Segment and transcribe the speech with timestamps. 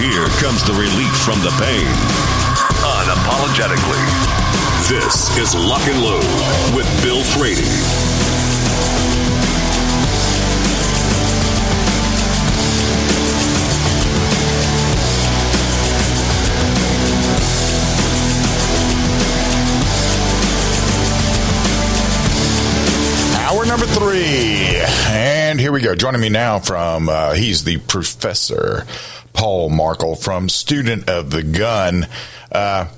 [0.00, 1.84] here comes the relief from the pain.
[2.80, 4.00] Unapologetically.
[4.88, 6.24] This is Lock and Load
[6.74, 7.68] with Bill Frady.
[23.36, 24.80] Hour number three.
[25.08, 25.94] And here we go.
[25.94, 28.86] Joining me now from, uh, he's the professor,
[29.32, 32.06] Paul Markel from Student of the Gun.
[32.50, 32.88] Uh,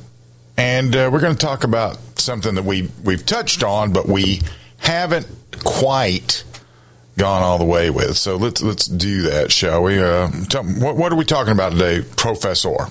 [0.56, 4.42] and uh, we're going to talk about something that we, we've touched on, but we
[4.78, 5.26] haven't
[5.64, 6.44] quite
[7.18, 8.16] gone all the way with.
[8.16, 10.02] So let's, let's do that, shall we?
[10.02, 12.88] Uh, tell, what, what are we talking about today, Professor?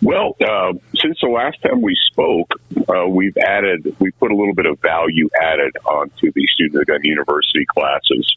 [0.00, 4.54] Well, uh, since the last time we spoke, uh, we've added, we put a little
[4.54, 8.36] bit of value added onto the Student of the Gun University classes.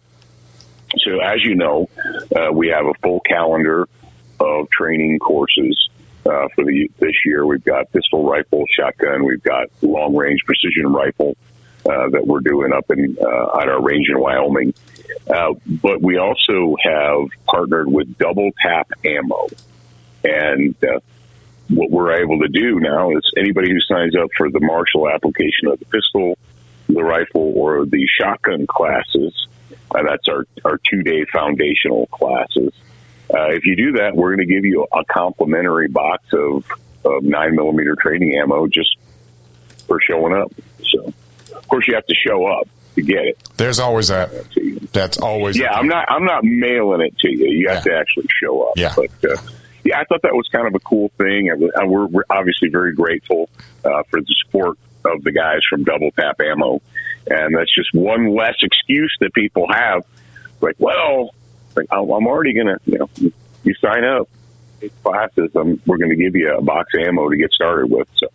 [1.03, 1.89] So, as you know,
[2.35, 3.88] uh, we have a full calendar
[4.39, 5.89] of training courses
[6.25, 7.45] uh, for the this year.
[7.45, 9.25] We've got pistol, rifle, shotgun.
[9.25, 11.38] We've got long range precision rifle
[11.85, 14.73] uh, that we're doing up in uh, at our range in Wyoming.
[15.27, 19.47] but we also have partnered with Double Tap Ammo,
[20.23, 20.75] and
[21.69, 25.67] what we're able to do now is anybody who signs up for the martial application
[25.67, 26.38] of the pistol,
[26.88, 29.47] the rifle, or the shotgun classes,
[29.91, 32.73] uh, that's our, our two day foundational classes.
[33.33, 36.63] Uh, if you do that, we're going to give you a complimentary box of,
[37.03, 38.97] of nine millimeter training ammo just
[39.88, 40.52] for showing up.
[40.83, 41.13] So,
[41.56, 43.38] of course, you have to show up to get it.
[43.58, 44.31] There's always that.
[44.91, 45.57] That's always.
[45.57, 46.06] Yeah, I'm not.
[46.09, 47.47] I'm not mailing it to you.
[47.50, 47.94] You have yeah.
[47.94, 48.73] to actually show up.
[48.78, 48.94] Yeah.
[48.96, 49.41] But uh,
[49.84, 51.50] yeah, I thought that was kind of a cool thing.
[51.50, 53.50] And we're, we're obviously very grateful
[53.84, 56.81] uh, for the support of the guys from Double Tap Ammo.
[57.27, 60.03] And that's just one less excuse that people have.
[60.61, 61.33] Like, well,
[61.75, 63.09] like, I'm already going to, you know,
[63.63, 64.29] you sign up,
[65.03, 68.07] classes, um, we're going to give you a box of ammo to get started with.
[68.16, 68.27] So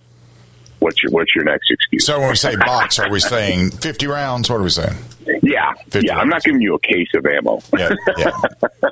[0.81, 2.07] what's your what's your next excuse?
[2.07, 4.51] So when we say box, are we saying fifty rounds?
[4.51, 4.97] What are we saying?
[5.43, 6.19] Yeah, yeah.
[6.19, 7.61] I'm not giving you a case of ammo.
[7.79, 8.41] yeah, yeah.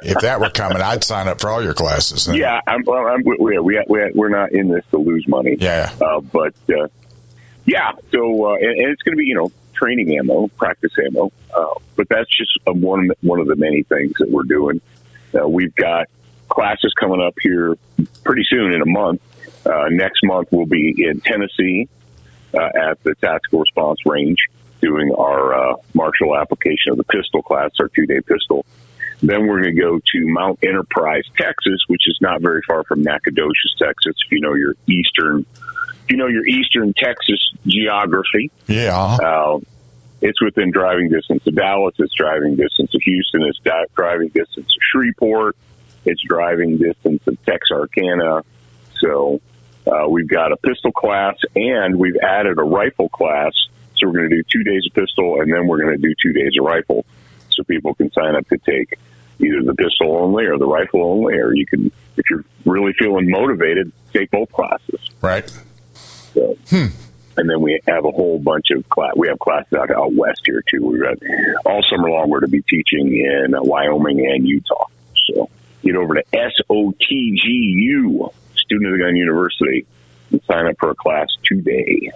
[0.02, 2.26] If that were coming, I'd sign up for all your classes.
[2.26, 2.36] Then.
[2.36, 3.82] Yeah, I'm, well, I'm, we, we,
[4.14, 5.56] we're not in this to lose money.
[5.58, 6.88] Yeah, uh, but uh,
[7.68, 7.92] yeah.
[8.12, 11.30] So uh, and, and, it's going to be you know training ammo, practice ammo.
[11.54, 14.80] Uh, but that's just one one of the many things that we're doing.
[15.38, 16.06] Uh, we've got
[16.48, 17.76] classes coming up here
[18.24, 19.20] pretty soon in a month
[19.68, 21.88] uh, next month, we'll be in Tennessee
[22.54, 24.38] uh, at the Tactical Response Range
[24.80, 28.64] doing our uh, martial application of the pistol class, our two day pistol.
[29.20, 33.02] Then we're going to go to Mount Enterprise, Texas, which is not very far from
[33.02, 34.14] Nacogdoches, Texas.
[34.24, 35.44] If you know your eastern,
[36.10, 39.58] you know your eastern Texas geography, yeah, uh,
[40.20, 41.94] it's within driving distance of Dallas.
[41.98, 43.42] It's driving distance of Houston.
[43.42, 43.60] It's
[43.94, 45.56] driving distance of Shreveport.
[46.04, 48.42] It's driving distance of Texarkana.
[49.00, 49.40] So
[49.86, 53.52] uh, we've got a pistol class and we've added a rifle class.
[53.96, 56.14] So we're going to do two days of pistol and then we're going to do
[56.20, 57.04] two days of rifle.
[57.50, 58.98] So people can sign up to take
[59.40, 63.30] either the pistol only or the rifle only, or you can, if you're really feeling
[63.30, 65.10] motivated, take both classes.
[65.20, 65.50] Right.
[66.34, 66.86] So, hmm.
[67.36, 69.12] And then we have a whole bunch of class.
[69.16, 70.84] We have classes out, out west here too.
[70.84, 71.18] We've got
[71.64, 72.28] all summer long.
[72.28, 74.86] We're to be teaching in Wyoming and Utah.
[75.26, 75.48] So
[75.82, 79.86] get over to SOTGU student of the gun university
[80.30, 82.10] and sign up for a class today.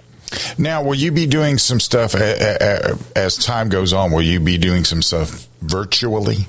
[0.58, 4.12] Now, will you be doing some stuff as time goes on?
[4.12, 6.46] Will you be doing some stuff virtually?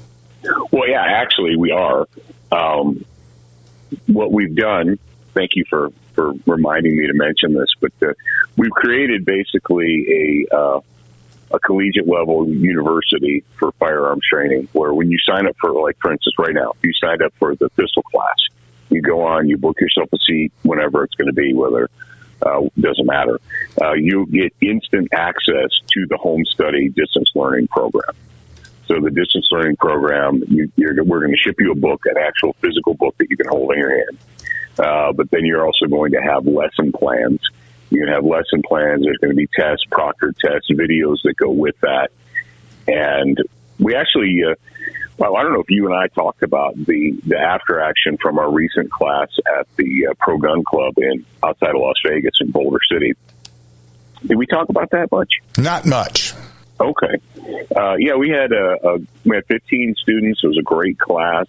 [0.72, 2.08] Well, yeah, actually, we are.
[2.52, 3.06] Um,
[4.08, 4.98] what we've done,
[5.34, 7.92] thank you for, for reminding me to mention this, but
[8.58, 10.80] we've created basically a, uh,
[11.52, 16.12] a collegiate level university for firearms training where when you sign up for, like, for
[16.12, 18.38] instance, right now, if you signed up for the pistol class,
[18.90, 21.90] you go on, you book yourself a seat whenever it's going to be, whether
[22.42, 23.40] uh, doesn't matter.
[23.82, 28.16] Uh, you get instant access to the home study distance learning program.
[28.88, 32.54] So the distance learning program, you, we're going to ship you a book, an actual
[32.54, 34.18] physical book that you can hold in your hand.
[34.78, 37.40] Uh, but then you're also going to have lesson plans.
[37.90, 39.04] You're going to have lesson plans.
[39.04, 42.10] There's going to be tests, proctored tests, videos that go with that.
[42.88, 43.38] And
[43.80, 44.56] we actually, uh,
[45.18, 48.40] Well, I don't know if you and I talked about the, the after action from
[48.40, 49.30] our recent class
[49.60, 53.14] at the uh, Pro Gun Club in outside of Las Vegas in Boulder City.
[54.26, 55.34] Did we talk about that much?
[55.58, 56.34] Not much.
[56.80, 57.18] Okay.
[57.76, 60.42] Uh, yeah, we had a, a we had 15 students.
[60.44, 61.46] It was a great class.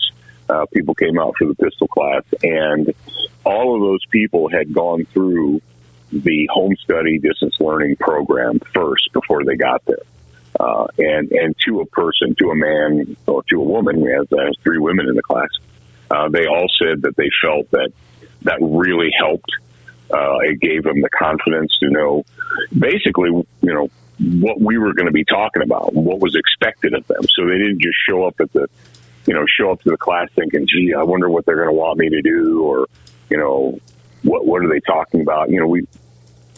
[0.49, 2.95] Uh, people came out for the pistol class, and
[3.45, 5.61] all of those people had gone through
[6.13, 10.03] the home study distance learning program first before they got there.
[10.59, 14.33] Uh, and and to a person, to a man or to a woman, we have
[14.33, 15.49] uh, three women in the class.
[16.11, 17.91] Uh, they all said that they felt that
[18.43, 19.51] that really helped.
[20.13, 22.25] Uh, it gave them the confidence to know,
[22.79, 23.89] basically, you know,
[24.19, 27.23] what we were going to be talking about, and what was expected of them.
[27.35, 28.69] So they didn't just show up at the,
[29.27, 31.75] you know, show up to the class thinking, "Gee, I wonder what they're going to
[31.75, 32.87] want me to do," or,
[33.31, 33.79] you know,
[34.23, 35.51] what what are they talking about?
[35.51, 35.87] You know, we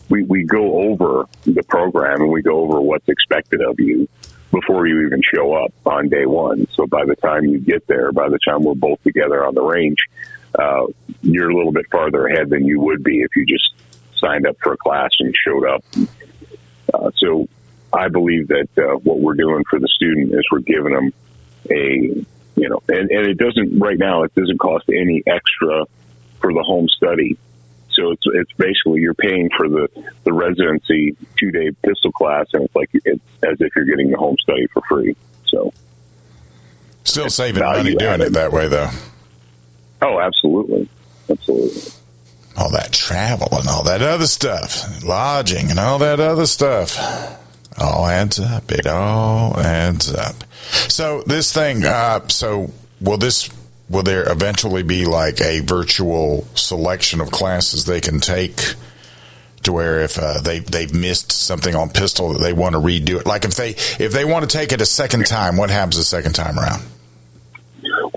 [0.08, 4.08] we we go over the program and we go over what's expected of you
[4.50, 6.66] before you even show up on day one.
[6.72, 9.62] So by the time you get there, by the time we're both together on the
[9.62, 9.98] range,
[10.58, 10.86] uh,
[11.22, 13.74] you're a little bit farther ahead than you would be if you just
[14.16, 15.84] signed up for a class and showed up.
[16.94, 17.48] Uh, so
[17.92, 21.12] I believe that uh, what we're doing for the student is we're giving them
[21.70, 22.24] a,
[22.56, 25.84] you know, and, and it doesn't, right now, it doesn't cost any extra
[26.40, 27.38] for the home study.
[27.90, 29.88] So it's, it's basically you're paying for the,
[30.24, 34.18] the residency two day pistol class, and it's like it's as if you're getting the
[34.18, 35.16] home study for free.
[35.46, 35.72] So
[37.04, 38.26] still saving money doing added.
[38.28, 38.90] it that way, though.
[40.02, 40.88] Oh, absolutely,
[41.30, 41.92] absolutely
[42.56, 46.96] all that travel and all that other stuff, lodging and all that other stuff.
[47.78, 48.70] All adds up.
[48.72, 50.44] It all adds up.
[50.88, 52.70] So this thing, uh, so
[53.00, 53.50] will this,
[53.90, 58.74] will there eventually be like a virtual selection of classes they can take
[59.64, 63.20] to where if uh, they they've missed something on pistol that they want to redo
[63.20, 63.26] it?
[63.26, 66.04] Like if they if they want to take it a second time, what happens the
[66.04, 66.82] second time around?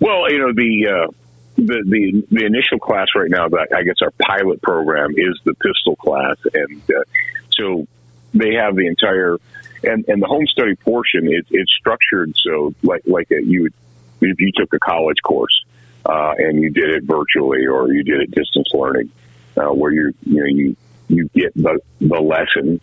[0.02, 1.12] Well, you know the uh,
[1.58, 5.54] the, the the initial class right now, that I guess our pilot program is the
[5.56, 7.04] pistol class, and uh,
[7.52, 7.88] so
[8.34, 9.38] they have the entire
[9.84, 11.28] and and the home study portion.
[11.32, 13.74] It, it's structured so like like a, you would
[14.22, 15.64] if you took a college course
[16.06, 19.10] uh, and you did it virtually or you did it distance learning,
[19.58, 20.76] uh, where you you know you
[21.08, 22.80] you get the the lesson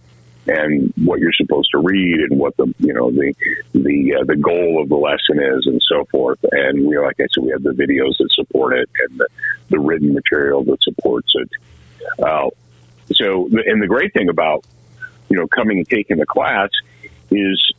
[0.49, 3.35] and what you're supposed to read and what the you know the
[3.73, 6.39] the uh, the goal of the lesson is and so forth.
[6.53, 9.29] And we, like I said, we have the videos that support it and the,
[9.71, 11.51] the written material that supports it.
[12.23, 12.51] Uh,
[13.13, 14.65] so, and the great thing about
[15.29, 16.71] you know coming and taking the class
[17.31, 17.75] is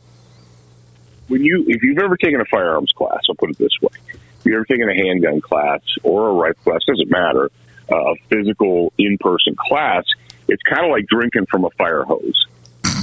[1.28, 4.44] when you if you've ever taken a firearms class, I'll put it this way: if
[4.44, 7.50] you've ever taken a handgun class or a rifle class, doesn't matter,
[7.90, 10.04] uh, a physical in person class.
[10.48, 12.46] It's kind of like drinking from a fire hose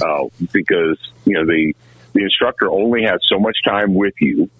[0.02, 1.74] uh, because you know the
[2.12, 4.50] the instructor only has so much time with you.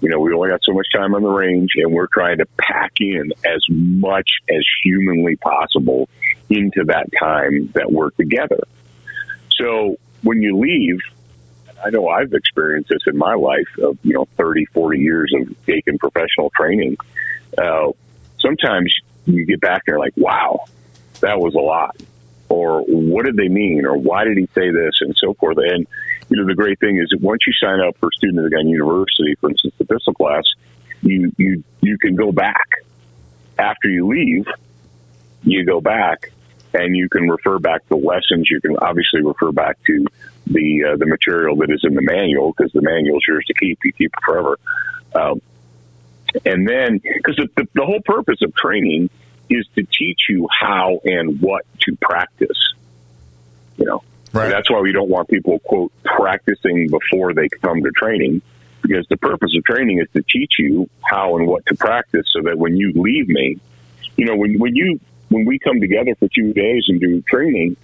[0.00, 2.46] You know, we only got so much time on the range, and we're trying to
[2.58, 6.08] pack in as much as humanly possible
[6.50, 8.58] into that time that we're together.
[9.58, 11.00] So when you leave,
[11.84, 15.66] I know I've experienced this in my life of, you know, 30, 40 years of
[15.66, 16.96] taking professional training.
[17.56, 17.92] Uh,
[18.38, 18.94] sometimes
[19.26, 20.64] you get back and you're like, wow,
[21.20, 21.96] that was a lot
[22.52, 25.56] or what did they mean, or why did he say this, and so forth.
[25.56, 25.86] And
[26.28, 28.50] you know, the great thing is that once you sign up for Student of the
[28.50, 30.44] Gun University, for instance, the pistol class,
[31.00, 32.84] you you you can go back
[33.58, 34.46] after you leave.
[35.42, 36.30] You go back
[36.74, 38.48] and you can refer back to lessons.
[38.50, 40.04] You can obviously refer back to
[40.46, 43.54] the uh, the material that is in the manual because the manual is yours to
[43.54, 43.78] keep.
[43.84, 44.58] You keep it forever.
[45.14, 45.40] Um,
[46.46, 49.10] and then, because the, the, the whole purpose of training
[49.50, 52.74] is to teach you how and what to practice.
[53.76, 54.48] You know, right.
[54.48, 58.40] that's why we don't want people quote practicing before they come to training,
[58.80, 62.42] because the purpose of training is to teach you how and what to practice, so
[62.42, 63.58] that when you leave me,
[64.16, 65.00] you know, when when you
[65.32, 67.76] when we come together for two days and do training,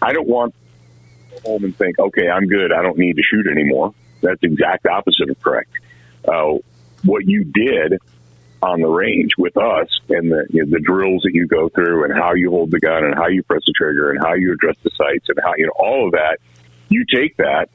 [0.00, 2.72] I don't want to go home and think, okay, I'm good.
[2.72, 3.94] I don't need to shoot anymore.
[4.22, 5.70] That's the exact opposite of correct.
[6.26, 6.54] Uh,
[7.04, 8.00] what you did
[8.62, 12.04] on the range with us and the you know, the drills that you go through
[12.04, 14.52] and how you hold the gun and how you press the trigger and how you
[14.52, 16.38] address the sights and how you know all of that
[16.88, 17.68] you take that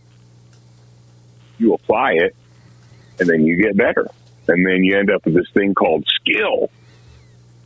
[1.60, 2.36] you apply it
[3.20, 4.10] and then you get better
[4.48, 6.72] and then you end up with this thing called skill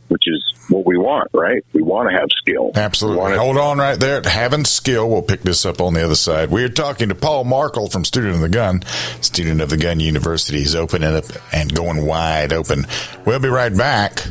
[0.08, 1.64] which is what we want, right?
[1.72, 2.72] We want to have skill.
[2.74, 3.36] Absolutely.
[3.36, 4.22] Hold on right there.
[4.22, 5.08] Having skill.
[5.08, 6.50] We'll pick this up on the other side.
[6.50, 8.82] We're talking to Paul Markel from Student of the Gun,
[9.20, 10.58] Student of the Gun University.
[10.58, 12.86] He's opening up and going wide open.
[13.24, 14.26] We'll be right back.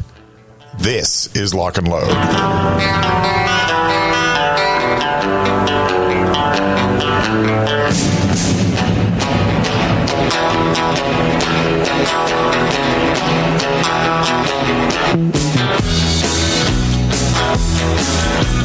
[0.80, 3.55] This is Lock and Load.
[17.86, 18.65] Thank you.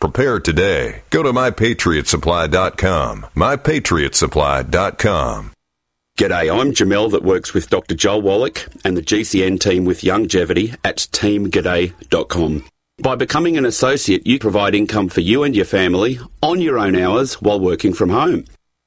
[0.00, 1.02] Prepare today.
[1.10, 3.26] Go to mypatriotsupply.com.
[3.34, 5.52] Mypatriotsupply.com.
[6.18, 7.94] G'day, I'm Jamel that works with Dr.
[7.94, 12.64] Joel Wallach and the GCN team with Longevity at teamg'day.com.
[13.00, 16.96] By becoming an associate, you provide income for you and your family on your own
[16.96, 18.44] hours while working from home.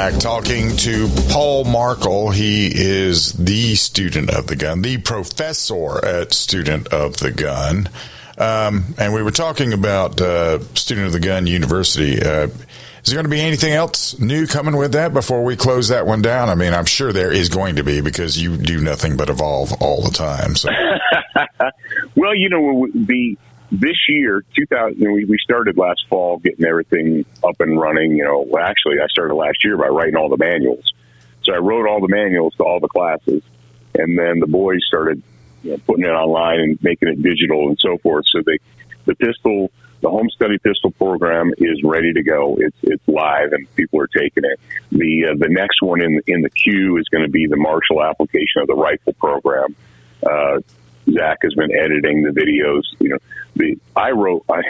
[0.00, 0.18] back.
[0.18, 2.30] Talking to Paul Markel.
[2.30, 7.88] He is the student of the gun, the professor at Student of the Gun.
[8.38, 12.22] Um, and we were talking about uh, Student of the Gun University.
[12.22, 15.88] Uh, is there going to be anything else new coming with that before we close
[15.88, 16.48] that one down?
[16.48, 19.74] I mean, I'm sure there is going to be because you do nothing but evolve
[19.82, 20.56] all the time.
[20.56, 20.70] So,
[22.14, 23.38] well, you know, what w the
[23.72, 28.16] this year, 2000, you know, we, we started last fall getting everything up and running.
[28.16, 30.92] You know, actually, I started last year by writing all the manuals.
[31.42, 33.42] So I wrote all the manuals to all the classes,
[33.94, 35.22] and then the boys started
[35.62, 38.24] you know, putting it online and making it digital and so forth.
[38.30, 38.58] So they,
[39.04, 42.56] the pistol, the home study pistol program is ready to go.
[42.58, 44.60] It's it's live and people are taking it.
[44.90, 48.02] The uh, the next one in in the queue is going to be the martial
[48.02, 49.76] application of the rifle program.
[50.22, 50.60] Uh,
[51.10, 52.82] Zach has been editing the videos.
[53.00, 53.18] You know,
[53.56, 54.62] the I wrote I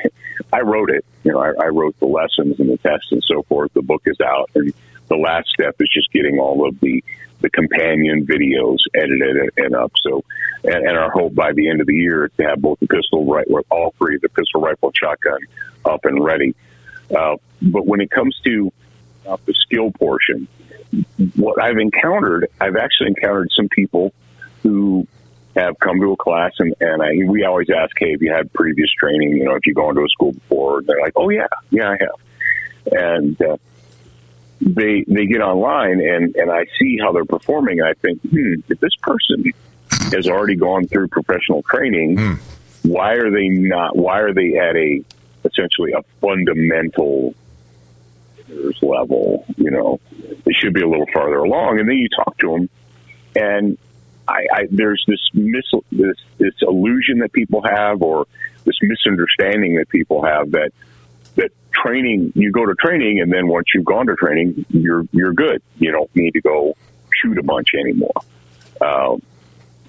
[0.52, 1.04] I wrote it.
[1.24, 3.72] You know, I, I wrote the lessons and the tests and so forth.
[3.74, 4.72] The book is out, and
[5.08, 7.02] the last step is just getting all of the
[7.40, 9.92] the companion videos edited and up.
[10.02, 10.24] So,
[10.62, 12.86] and, and our hope by the end of the year is to have both the
[12.86, 15.40] pistol right, all three, the pistol, rifle, shotgun,
[15.84, 16.54] up and ready.
[17.14, 18.72] Uh, but when it comes to
[19.26, 20.48] uh, the skill portion,
[21.36, 24.12] what I've encountered, I've actually encountered some people
[24.62, 25.06] who
[25.56, 28.52] have come to a class and, and I, we always ask, hey, have you had
[28.52, 29.36] previous training?
[29.36, 31.98] You know, if you've gone to a school before, they're like, oh yeah, yeah, I
[32.00, 32.92] have.
[32.92, 33.56] And uh,
[34.60, 37.80] they they get online and and I see how they're performing.
[37.80, 39.44] And I think, hmm, if this person
[40.12, 42.38] has already gone through professional training, mm.
[42.82, 43.96] why are they not?
[43.96, 45.02] Why are they at a
[45.44, 47.34] essentially a fundamental
[48.82, 49.46] level?
[49.56, 50.00] You know,
[50.44, 51.80] they should be a little farther along.
[51.80, 52.70] And then you talk to them,
[53.34, 53.78] and
[54.30, 58.26] I, I there's this mis this this illusion that people have, or
[58.64, 60.70] this misunderstanding that people have that
[61.36, 65.32] that training you go to training and then once you've gone to training you're you're
[65.32, 65.62] good.
[65.78, 66.76] You don't need to go
[67.14, 68.12] shoot a bunch anymore.
[68.80, 69.22] Um,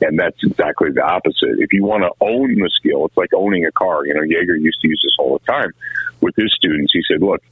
[0.01, 1.59] and that's exactly the opposite.
[1.59, 4.05] If you want to own the skill it's like owning a car.
[4.05, 5.71] You know Jaeger used to use this all the time
[6.21, 6.93] with his students.
[6.93, 7.43] He said look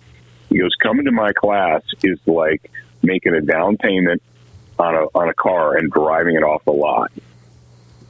[0.50, 4.22] he goes coming to my class is like making a down payment
[4.80, 7.12] on a on a car and driving it off the lot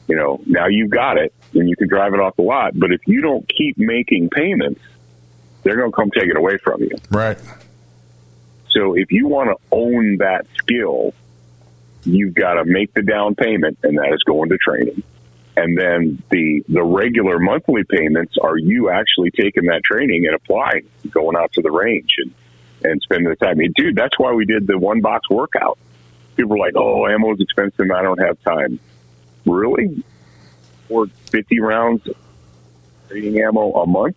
[0.07, 2.91] you know now you've got it and you can drive it off the lot but
[2.91, 4.79] if you don't keep making payments
[5.63, 6.91] they're going to come take it away from you.
[7.09, 7.37] Right.
[8.71, 11.13] So if you want to own that skill,
[12.05, 15.03] you've got to make the down payment, and that is going to training.
[15.57, 20.87] And then the the regular monthly payments are you actually taking that training and applying,
[21.09, 22.33] going out to the range and
[22.81, 23.51] and spending the time.
[23.51, 25.77] I mean, dude, that's why we did the one box workout.
[26.39, 27.91] People were like, "Oh, ammo is expensive.
[27.91, 28.79] I don't have time."
[29.45, 30.03] Really?
[30.87, 32.07] Or fifty rounds
[33.09, 34.15] training ammo a month?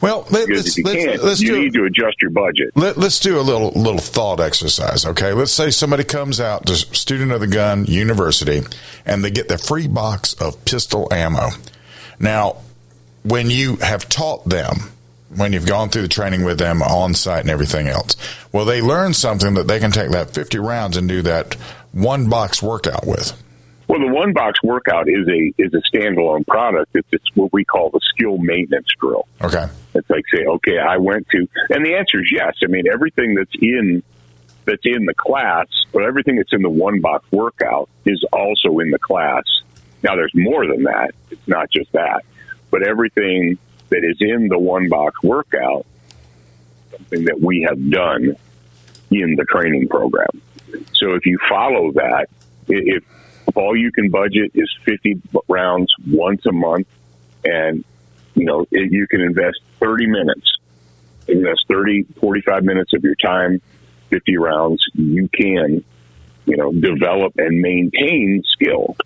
[0.00, 2.70] Well, let, us let's, let's you do, need to adjust your budget.
[2.74, 5.34] Let, us do a little little thought exercise, okay?
[5.34, 8.62] Let's say somebody comes out to student of the gun university,
[9.04, 11.48] and they get the free box of pistol ammo.
[12.18, 12.62] Now,
[13.24, 14.76] when you have taught them,
[15.34, 18.16] when you've gone through the training with them on site and everything else,
[18.52, 21.54] well, they learn something that they can take that fifty rounds and do that
[21.92, 23.42] one box workout with.
[23.88, 26.90] Well, the one box workout is a is a standalone product.
[26.94, 29.26] It's, it's what we call the skill maintenance drill.
[29.40, 29.66] Okay.
[29.94, 32.54] It's like say, okay, I went to, and the answer is yes.
[32.62, 34.02] I mean, everything that's in
[34.66, 38.90] that's in the class, but everything that's in the one box workout is also in
[38.90, 39.44] the class.
[40.02, 41.12] Now, there's more than that.
[41.30, 42.24] It's not just that,
[42.70, 43.58] but everything
[43.90, 45.86] that is in the one box workout,
[46.90, 48.36] something that we have done
[49.10, 50.42] in the training program.
[50.92, 52.26] So if you follow that,
[52.68, 53.04] if
[53.54, 56.86] all you can budget is 50 rounds once a month
[57.44, 57.84] and
[58.34, 60.58] you know you can invest 30 minutes
[61.26, 63.60] invest 30 45 minutes of your time
[64.10, 65.84] 50 rounds you can
[66.46, 68.96] you know develop and maintain skill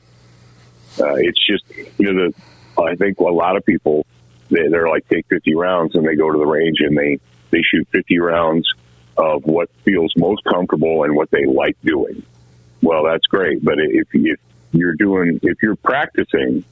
[1.00, 1.64] uh, it's just
[1.98, 4.06] you know the i think a lot of people
[4.50, 7.18] they're like take 50 rounds and they go to the range and they
[7.50, 8.66] they shoot 50 rounds
[9.16, 12.22] of what feels most comfortable and what they like doing
[12.82, 13.64] well, that's great.
[13.64, 14.40] But if, if
[14.72, 16.64] you're doing, if you're practicing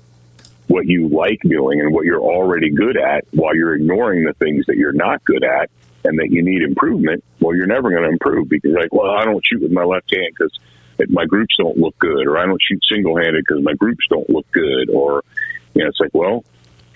[0.67, 4.67] what you like doing and what you're already good at while you're ignoring the things
[4.67, 5.71] that you're not good at
[6.05, 9.25] and that you need improvement, well, you're never going to improve because, like, well, I
[9.25, 10.59] don't shoot with my left hand because
[11.09, 14.29] my groups don't look good, or I don't shoot single handed because my groups don't
[14.29, 15.25] look good, or,
[15.75, 16.45] you know, it's like, well,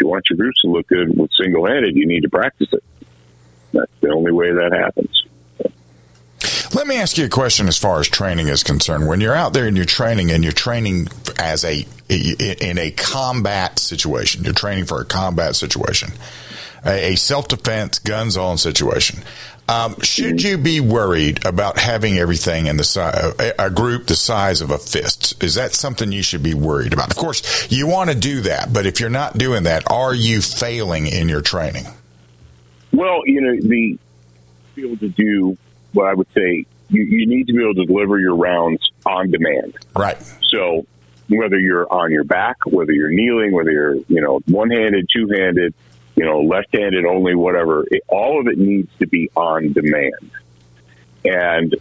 [0.01, 2.85] you want your groups to look good with single handed, you need to practice it.
[3.73, 5.25] That's the only way that happens.
[6.75, 9.07] Let me ask you a question as far as training is concerned.
[9.07, 11.07] When you're out there and you're training and you're training
[11.39, 16.11] as a in a combat situation, you're training for a combat situation,
[16.85, 19.21] a self defense, guns on situation.
[19.69, 24.61] Um, should you be worried about having everything in the size, a group the size
[24.61, 25.43] of a fist?
[25.43, 27.11] Is that something you should be worried about?
[27.11, 30.43] Of course, you want to do that, but if you're not doing that, are you
[30.43, 31.85] failing in your training?
[32.93, 33.99] Well, you know, the
[34.75, 35.57] be able to do
[35.93, 39.31] what I would say you, you need to be able to deliver your rounds on
[39.31, 39.75] demand.
[39.95, 40.19] Right.
[40.49, 40.87] So
[41.29, 45.29] whether you're on your back, whether you're kneeling, whether you're you know one handed, two
[45.29, 45.75] handed,
[46.17, 47.85] you know, left-handed only, whatever.
[47.91, 50.31] It, all of it needs to be on demand.
[51.25, 51.75] And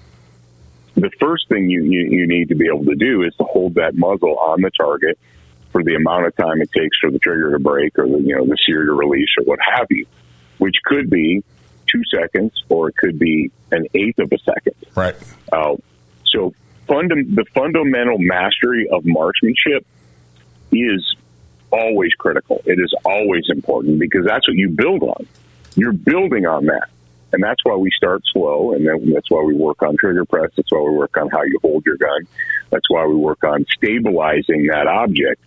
[0.96, 3.76] the first thing you, you, you need to be able to do is to hold
[3.76, 5.18] that muzzle on the target
[5.72, 8.36] for the amount of time it takes for the trigger to break or the you
[8.36, 10.06] know the sear to release or what have you,
[10.60, 11.44] which could be
[11.88, 14.76] two seconds or it could be an eighth of a second.
[14.96, 15.16] Right.
[15.52, 15.76] Uh,
[16.26, 16.54] so
[16.88, 19.86] fundam- the fundamental mastery of marksmanship
[20.72, 21.16] is
[21.74, 22.62] always critical.
[22.66, 25.28] It is always important because that's what you build on.
[25.76, 26.90] You're building on that.
[27.34, 30.52] And that's why we start slow, and then that's why we work on trigger press.
[30.56, 32.28] That's why we work on how you hold your gun.
[32.70, 35.42] That's why we work on stabilizing that object.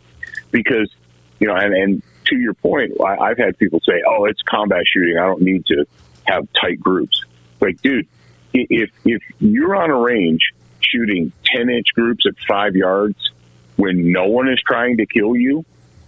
[0.50, 0.90] Because,
[1.38, 4.82] you know, and, and to your point, I, I've had people say, oh, it's combat
[4.92, 5.16] shooting.
[5.16, 5.84] I don't need to
[6.24, 7.24] have tight groups.
[7.60, 8.08] Like, dude,
[8.52, 13.30] if, if you're on a range shooting 10 inch groups at five yards
[13.76, 15.64] when no one is trying to kill you,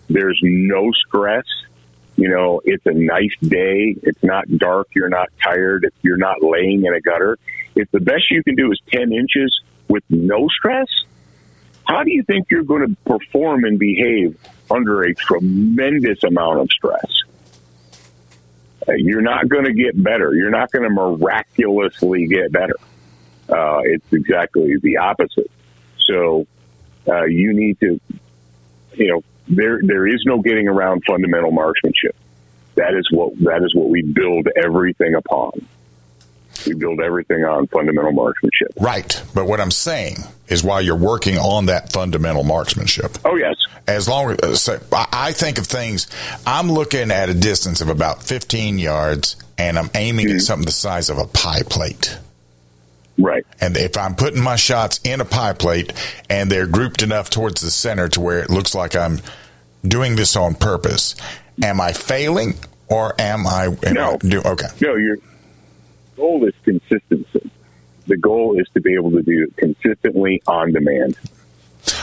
[0.09, 1.45] there's no stress
[2.19, 3.95] you know, it's a nice day.
[4.03, 4.89] It's not dark.
[4.93, 5.93] You're not tired.
[6.03, 7.39] You're not laying in a gutter.
[7.77, 10.89] If the best you can do is 10 inches with no stress,
[11.85, 14.37] how do you think you're going to perform and behave
[14.69, 17.23] under a tremendous amount of stress?
[18.89, 20.35] Uh, you're not going to get better.
[20.35, 22.77] You're not going to miraculously get better.
[23.49, 25.53] Uh, it's exactly the opposite.
[26.05, 26.49] So
[27.07, 28.01] uh, you need to,
[28.95, 32.17] you know, there there is no getting around fundamental marksmanship.
[32.75, 35.53] That is what that is what we build everything upon.
[36.67, 38.73] We build everything on fundamental marksmanship.
[38.81, 39.23] Right.
[39.35, 40.17] But what I'm saying
[40.49, 43.17] is while you're working on that fundamental marksmanship.
[43.25, 43.55] Oh, yes.
[43.87, 46.09] As long as so I think of things,
[46.47, 50.37] I'm looking at a distance of about 15 yards and I'm aiming mm-hmm.
[50.37, 52.19] at something the size of a pie plate.
[53.19, 53.45] Right.
[53.61, 55.93] And if I'm putting my shots in a pie plate
[56.31, 59.19] and they're grouped enough towards the center to where it looks like I'm
[59.83, 61.17] doing this on purpose,
[61.63, 62.55] am I failing
[62.89, 63.77] or am I?
[63.83, 64.15] Am no.
[64.15, 64.69] I do, okay.
[64.81, 65.17] No, your
[66.17, 67.51] goal is consistency.
[68.07, 71.17] The goal is to be able to do it consistently on demand.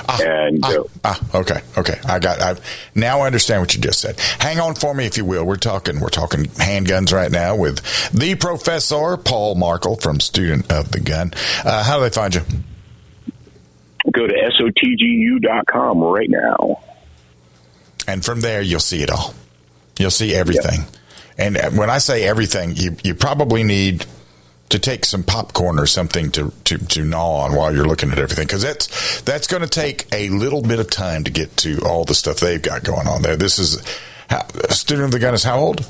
[0.07, 2.41] Ah, and ah, uh, ah, okay, okay, I got.
[2.41, 2.55] I
[2.93, 4.19] now I understand what you just said.
[4.39, 5.45] Hang on for me, if you will.
[5.45, 5.99] We're talking.
[5.99, 11.31] We're talking handguns right now with the professor Paul Markel from Student of the Gun.
[11.63, 12.41] Uh, how do they find you?
[14.11, 16.81] Go to sotgu.com right now,
[18.07, 19.33] and from there you'll see it all.
[19.97, 20.81] You'll see everything.
[20.81, 20.95] Yep.
[21.37, 24.05] And when I say everything, you you probably need
[24.69, 28.17] to take some popcorn or something to, to, to gnaw on while you're looking at
[28.17, 31.79] everything because that's that's going to take a little bit of time to get to
[31.85, 33.35] all the stuff they've got going on there.
[33.35, 33.83] This is
[34.29, 35.87] how, student of the gun is how old?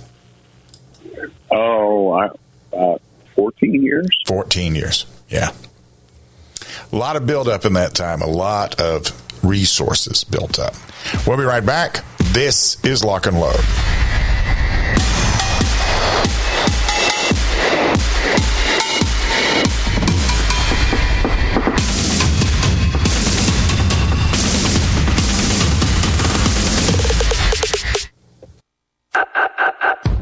[1.52, 2.30] Oh, I,
[2.76, 2.98] uh,
[3.36, 4.08] 14 years.
[4.28, 5.06] 14 years.
[5.30, 5.52] Yeah.
[6.92, 9.12] A lot of build up in that time, a lot of
[9.44, 10.76] resources built up.
[11.26, 12.04] We'll be right back.
[12.18, 14.05] This is Lock and Load.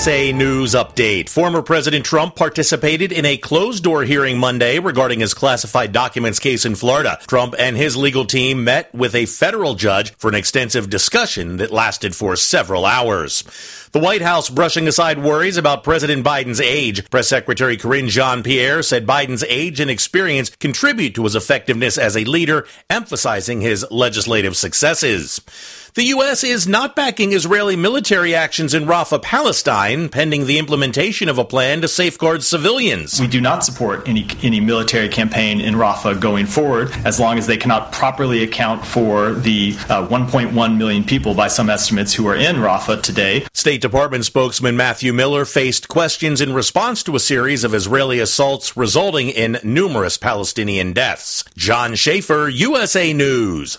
[0.00, 1.28] USA News Update.
[1.28, 6.64] Former President Trump participated in a closed door hearing Monday regarding his classified documents case
[6.64, 7.18] in Florida.
[7.26, 11.70] Trump and his legal team met with a federal judge for an extensive discussion that
[11.70, 13.44] lasted for several hours.
[13.92, 17.10] The White House brushing aside worries about President Biden's age.
[17.10, 22.16] Press Secretary Karine Jean Pierre said Biden's age and experience contribute to his effectiveness as
[22.16, 25.42] a leader, emphasizing his legislative successes.
[25.94, 26.44] The U.S.
[26.44, 31.80] is not backing Israeli military actions in Rafah, Palestine, pending the implementation of a plan
[31.80, 33.20] to safeguard civilians.
[33.20, 37.48] We do not support any, any military campaign in Rafah going forward as long as
[37.48, 42.36] they cannot properly account for the uh, 1.1 million people, by some estimates, who are
[42.36, 43.44] in Rafah today.
[43.52, 48.76] State Department spokesman Matthew Miller faced questions in response to a series of Israeli assaults
[48.76, 51.42] resulting in numerous Palestinian deaths.
[51.56, 53.78] John Schaefer, USA News.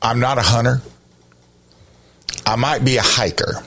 [0.00, 0.80] I'm not a hunter.
[2.46, 3.62] I might be a hiker.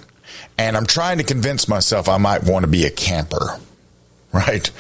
[0.58, 3.60] And I'm trying to convince myself I might want to be a camper,
[4.34, 4.72] right?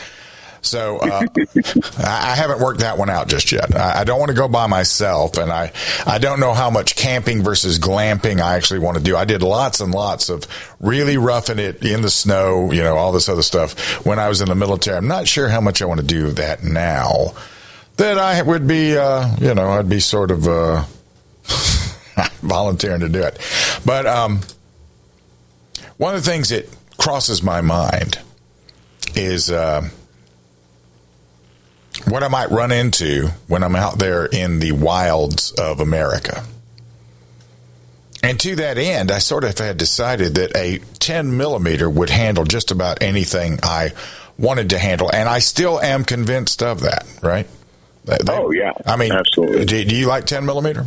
[0.66, 1.22] So uh,
[2.00, 3.76] I haven't worked that one out just yet.
[3.76, 5.72] I, don't want to go by myself, and I
[6.06, 9.16] I don't know how much camping versus glamping I actually want to do.
[9.16, 10.44] I did lots and lots of
[10.80, 14.42] really roughing it in the snow, you know, all this other stuff when I was
[14.42, 14.98] in the military.
[14.98, 17.34] I'm not sure how much I want to do that now.
[17.98, 20.84] That I would be, uh, you know, I'd be sort of uh,
[22.42, 23.40] volunteering to do it.
[23.86, 24.42] But um,
[25.98, 28.20] one of the things that crosses my mind
[29.16, 29.52] is.
[29.52, 29.90] Uh,
[32.08, 36.44] what I might run into when I'm out there in the wilds of America.
[38.24, 42.44] And to that end, I sort of had decided that a 10 millimeter would handle
[42.44, 43.92] just about anything I
[44.38, 45.12] wanted to handle.
[45.14, 47.48] And I still am convinced of that, right?
[48.06, 48.72] They, oh, yeah.
[48.86, 49.66] I mean, absolutely.
[49.66, 50.86] Do, do you like 10 millimeter?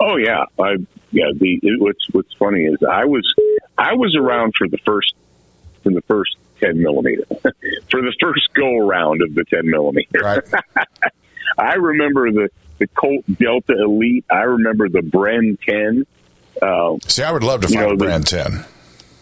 [0.00, 0.44] Oh, yeah.
[0.58, 0.76] I,
[1.12, 1.30] yeah.
[1.34, 3.34] The, it, what's, what's funny is I was,
[3.78, 5.14] I was around for the first,
[5.82, 7.24] for the first 10 millimeter
[7.90, 10.20] for the first go around of the 10 millimeter.
[10.20, 10.42] Right.
[11.58, 12.48] I remember the,
[12.78, 14.24] the Colt Delta Elite.
[14.30, 16.06] I remember the Bren 10.
[16.60, 18.64] Uh, See, I would love to find know, a Bren 10.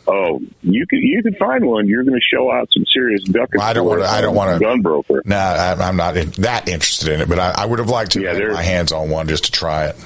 [0.07, 1.87] Oh, you could you could find one.
[1.87, 3.59] You're going to show out some serious ducking.
[3.59, 4.09] Well, I don't want to.
[4.09, 5.23] I don't want to gun broker.
[5.25, 7.29] No, nah, I'm not in, that interested in it.
[7.29, 9.53] But I, I would have liked to yeah, get my hands on one just to
[9.53, 9.97] try it.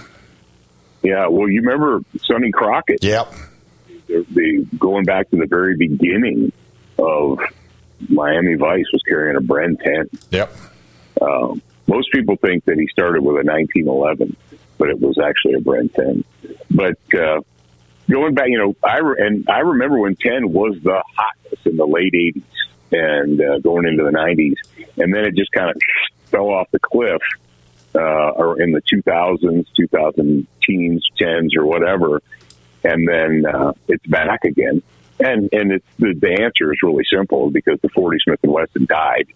[1.02, 3.02] Yeah, well, you remember Sonny Crockett?
[3.02, 3.32] Yep.
[4.06, 6.52] The, the going back to the very beginning
[6.98, 7.40] of
[8.08, 10.10] Miami Vice was carrying a Bren 10.
[10.30, 10.56] Yep.
[11.20, 14.36] Um, most people think that he started with a 1911,
[14.78, 16.24] but it was actually a Bren 10.
[16.70, 17.40] But uh,
[18.10, 21.76] going back, you know, I re- and I remember when 10 was the hotness in
[21.76, 22.42] the late 80s
[22.92, 24.54] and uh, going into the 90s,
[24.98, 25.76] and then it just kind of
[26.26, 27.22] fell off the cliff,
[27.94, 32.22] uh, or in the 2000s, 2000 teens, 10s, or whatever,
[32.82, 34.82] and then uh, it's back again.
[35.20, 38.86] And and it's the, the answer is really simple because the 40 Smith and Wesson
[38.86, 39.28] died,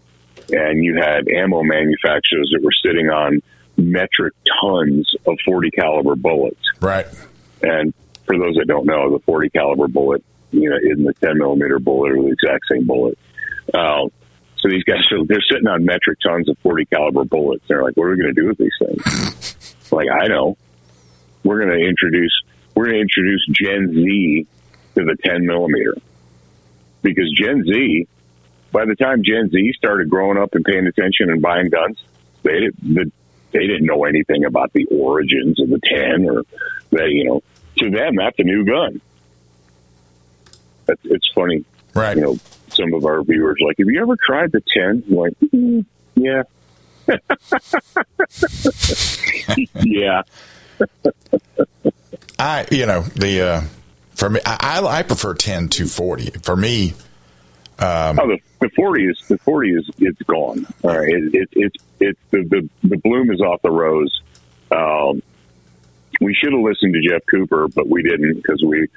[0.50, 3.42] and you had ammo manufacturers that were sitting on
[3.76, 6.60] metric tons of 40 caliber bullets.
[6.80, 7.06] Right.
[7.62, 7.94] And
[8.26, 11.78] for those that don't know, the 40 caliber bullet, you know, in the 10 millimeter
[11.78, 13.18] bullet are the exact same bullet.
[13.72, 14.08] Uh,
[14.58, 17.64] so these guys are they're sitting on metric tons of 40 caliber bullets.
[17.68, 19.76] They're like, what are we going to do with these things?
[19.92, 20.56] like, I know.
[21.44, 22.32] We're going to introduce
[22.74, 24.46] we're going to introduce Gen Z
[24.98, 25.96] to the 10 millimeter
[27.02, 28.08] because Gen Z,
[28.72, 32.02] by the time Gen Z started growing up and paying attention and buying guns,
[32.42, 33.12] they didn't
[33.50, 36.42] they didn't know anything about the origins of the 10 or
[36.90, 37.42] that you know
[37.78, 39.00] to them that's a new gun.
[40.88, 42.16] It's, it's funny, right?
[42.16, 45.04] You know, some of our viewers like, have you ever tried the 10?
[45.08, 45.84] Like, mm,
[46.14, 46.42] yeah.
[49.84, 50.22] yeah.
[52.38, 53.62] I, you know, the uh,
[54.18, 56.30] for me, I, I prefer 10 to 40.
[56.42, 56.94] For me,
[57.78, 60.66] um, oh, the, the 40 is the 40 is it's gone.
[60.82, 64.20] All right, it, it, it's it's the, the the bloom is off the rose.
[64.72, 65.22] Um,
[66.20, 68.88] we should have listened to Jeff Cooper, but we didn't because we,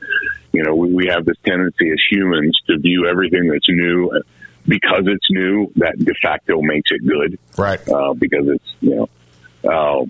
[0.52, 4.10] you know, we, we have this tendency as humans to view everything that's new
[4.68, 5.72] because it's new.
[5.76, 7.88] That de facto makes it good, right?
[7.88, 9.10] Uh, because it's you know.
[9.64, 10.06] Uh,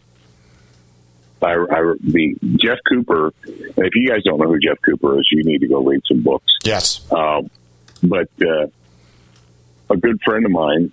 [1.42, 3.34] I, I, the Jeff Cooper.
[3.46, 6.22] If you guys don't know who Jeff Cooper is, you need to go read some
[6.22, 6.52] books.
[6.64, 7.12] Yes.
[7.12, 7.50] Um,
[8.04, 8.68] but uh,
[9.90, 10.92] a good friend of mine,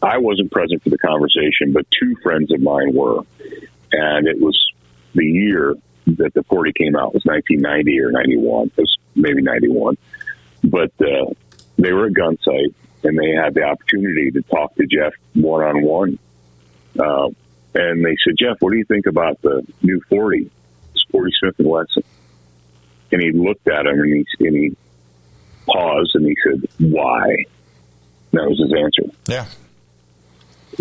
[0.00, 3.20] I wasn't present for the conversation, but two friends of mine were,
[3.92, 4.58] and it was
[5.14, 5.74] the year
[6.06, 8.66] that the 40 came out it was 1990 or 91.
[8.76, 9.96] It was maybe 91,
[10.64, 11.32] but uh,
[11.78, 15.62] they were at gun Gunsight and they had the opportunity to talk to Jeff one
[15.62, 16.18] on one
[17.74, 20.50] and they said, Jeff, what do you think about the new 40?
[20.94, 22.04] It's 40 Smith and Wesson.
[23.10, 24.76] And he looked at him and he, and he
[25.66, 27.36] paused and he said, why?
[28.32, 29.14] That was his answer.
[29.26, 29.46] Yeah.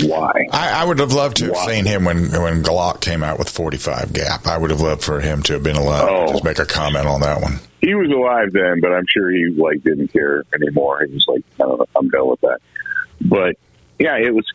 [0.07, 0.47] Why?
[0.51, 1.73] I, I would have loved to have Why?
[1.75, 4.47] seen him when when Glock came out with 45 gap.
[4.47, 6.07] I would have loved for him to have been alive.
[6.09, 6.27] Oh.
[6.31, 7.59] Just make a comment on that one.
[7.81, 11.03] He was alive then, but I'm sure he like didn't care anymore.
[11.05, 12.59] He was like, I don't know, I'm done with that.
[13.19, 13.57] But
[13.99, 14.45] yeah, it was,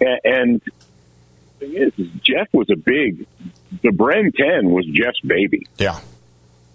[0.00, 0.72] and the
[1.58, 3.26] thing is, is Jeff was a big.
[3.82, 5.66] The Bren 10 was Jeff's baby.
[5.78, 6.00] Yeah.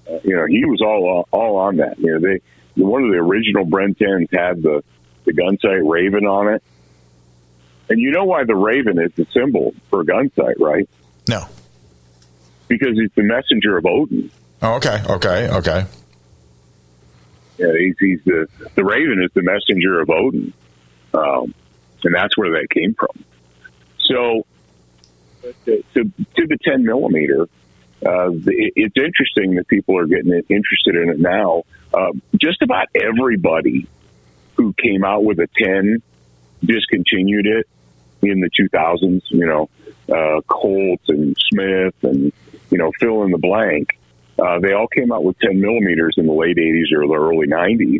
[0.10, 2.00] Uh, you know, he was all all on that.
[2.00, 2.42] You know, they
[2.82, 4.84] one of the original Bren 10s had the
[5.26, 6.64] the Gunsight Raven on it,
[7.90, 10.90] and you know why the Raven is the symbol for Gunsight, right?
[11.30, 11.46] No.
[12.68, 14.32] Because it's the messenger of Odin.
[14.62, 15.02] Oh, okay.
[15.08, 15.50] Okay.
[15.50, 15.86] Okay.
[17.58, 20.54] Yeah, he's, he's the the Raven is the messenger of Odin,
[21.14, 21.54] um,
[22.04, 23.24] and that's where that came from.
[24.00, 24.46] So,
[25.66, 27.44] to, to, to the 10 millimeter,
[28.06, 31.64] uh, the, it's interesting that people are getting interested in it now.
[31.94, 33.88] Uh, just about everybody
[34.56, 36.02] who came out with a 10
[36.64, 37.68] discontinued it
[38.22, 39.22] in the 2000s.
[39.30, 39.70] You know,
[40.14, 42.32] uh, Colt and Smith and
[42.70, 43.98] you know fill in the blank.
[44.40, 47.48] Uh, they all came out with 10 millimeters in the late 80s or the early
[47.48, 48.00] 90s.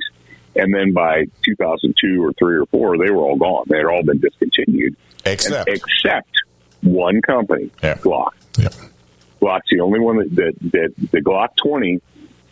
[0.56, 3.66] And then by 2002 or three or four, they were all gone.
[3.68, 4.96] They had all been discontinued.
[5.26, 6.30] Except, And- except
[6.84, 7.96] one company, Yeah.
[7.96, 8.32] Glock.
[8.58, 8.70] Yeah.
[9.42, 12.02] Glock's the only one that, that, that the Glock 20,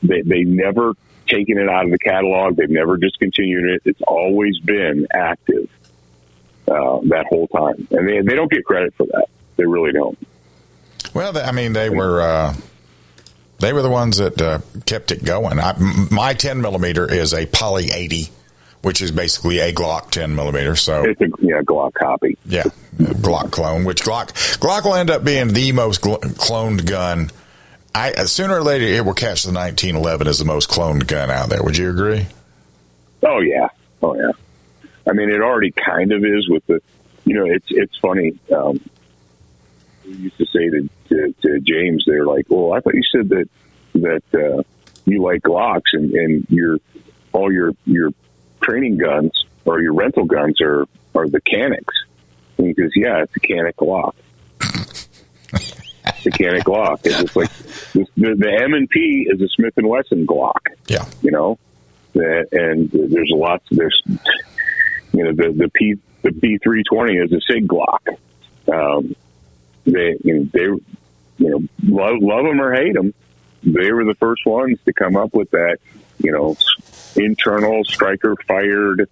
[0.03, 0.93] they, they've never
[1.27, 2.57] taken it out of the catalog.
[2.57, 3.81] They've never discontinued it.
[3.85, 5.69] It's always been active
[6.67, 7.87] uh, that whole time.
[7.91, 9.27] And they, they don't get credit for that.
[9.55, 10.17] They really don't.
[11.13, 12.55] Well, I mean, they were uh,
[13.59, 15.59] they were the ones that uh, kept it going.
[15.59, 15.75] I,
[16.11, 18.29] my 10 millimeter is a Poly 80,
[18.81, 20.75] which is basically a Glock 10 millimeter.
[20.75, 22.37] So It's a yeah, Glock copy.
[22.45, 22.63] yeah,
[22.97, 23.83] Glock clone.
[23.85, 27.29] Which Glock Glock will end up being the most gl- cloned gun.
[27.93, 31.29] I uh, sooner or later it will catch the 1911 as the most cloned gun
[31.29, 31.61] out there.
[31.63, 32.27] Would you agree?
[33.23, 33.67] Oh yeah,
[34.01, 34.31] oh yeah.
[35.07, 36.79] I mean, it already kind of is with the,
[37.25, 38.37] you know, it's it's funny.
[38.55, 38.79] Um,
[40.05, 43.29] we used to say to, to, to James, they're like, "Well, I thought you said
[43.29, 43.49] that
[43.95, 44.63] that uh,
[45.05, 46.77] you like Glocks and and your
[47.33, 48.11] all your your
[48.61, 49.31] training guns
[49.65, 50.85] or your rental guns are
[51.15, 51.93] are the Caniks."
[52.57, 54.13] And he goes, "Yeah, it's a Canik Glock."
[56.23, 56.99] the Canik Glock.
[57.03, 57.51] It's just like
[57.93, 61.05] the, the, M and P is a Smith and Wesson Glock Yeah.
[61.21, 61.57] you know,
[62.13, 64.01] and there's lots there's
[65.13, 68.17] you know the the P the P three twenty is a Sig Glock.
[68.71, 69.15] Um,
[69.85, 70.63] they you know, they
[71.43, 73.13] you know love love them or hate them,
[73.63, 75.77] they were the first ones to come up with that
[76.19, 76.55] you know
[77.15, 79.09] internal striker fired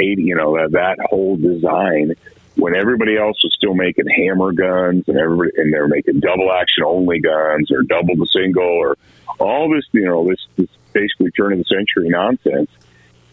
[0.00, 2.14] eighty you know that that whole design
[2.56, 6.84] when everybody else was still making hammer guns and everybody and they're making double action
[6.84, 8.96] only guns or double the single or
[9.38, 12.70] all this you know this, this basically turn of the century nonsense.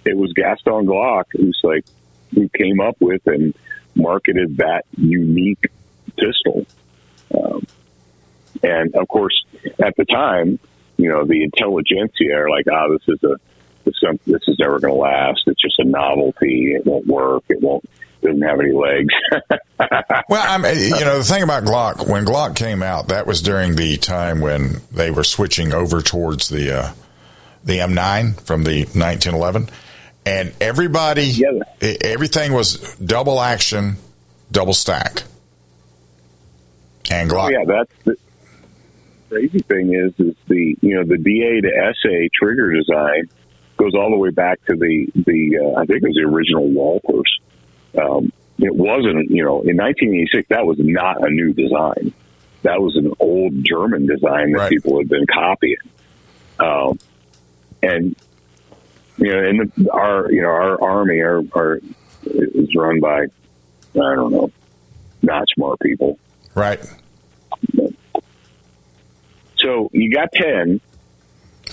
[0.06, 1.86] It was Gaston Glock who's like
[2.34, 3.56] who came up with and
[3.96, 5.72] marketed that unique
[6.18, 6.66] pistol.
[7.36, 7.66] Um,
[8.62, 9.46] and of course,
[9.84, 10.60] at the time,
[10.98, 13.38] you know, the intelligentsia are like, ah, oh, this is a
[13.86, 15.44] this, this is never going to last.
[15.48, 16.74] It's just a novelty.
[16.74, 17.44] It won't work.
[17.50, 17.86] It won't
[18.26, 19.14] doesn't have any legs.
[20.30, 23.42] well, I mean, you know, the thing about Glock, when Glock came out, that was
[23.42, 26.94] during the time when they were switching over towards the uh,
[27.64, 29.70] the M9 from the 1911,
[30.26, 31.96] and everybody, yeah.
[32.02, 33.98] everything was double action,
[34.52, 35.24] double stack,
[37.10, 37.46] and Glock.
[37.46, 38.18] Oh, yeah, that's the
[39.30, 43.30] crazy thing is, is the you know the DA to SA trigger design
[43.78, 46.70] goes all the way back to the the uh, I think it was the original
[46.70, 47.40] Walthers
[47.98, 52.14] um, it wasn't, you know, in 1986, that was not a new design.
[52.64, 54.70] That was an old German design that right.
[54.70, 55.76] people had been copying.
[56.60, 57.00] Um,
[57.84, 58.16] and,
[59.18, 61.80] you know, and the, our, you know, our army our, our,
[62.24, 64.52] is run by, I don't know,
[65.22, 66.18] not smart people.
[66.56, 66.80] Right.
[69.58, 70.80] So you got 10